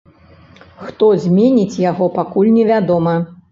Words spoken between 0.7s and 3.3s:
Хто зменіць яго, пакуль невядома.